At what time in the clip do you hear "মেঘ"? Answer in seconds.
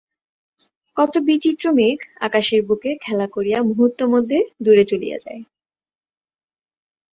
1.73-1.97